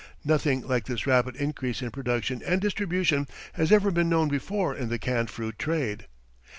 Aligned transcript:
Nothing 0.25 0.67
like 0.67 0.85
this 0.85 1.05
rapid 1.05 1.35
increase 1.35 1.83
in 1.83 1.91
production 1.91 2.41
and 2.43 2.59
distribution 2.59 3.27
has 3.53 3.71
ever 3.71 3.91
been 3.91 4.09
known 4.09 4.29
before 4.29 4.73
in 4.75 4.89
the 4.89 4.97
canned 4.97 5.29
fruit 5.29 5.59
trade. 5.59 6.07